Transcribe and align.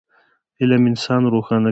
علم 0.61 0.83
انسان 0.91 1.21
روښانه 1.33 1.61
کوي. 1.67 1.69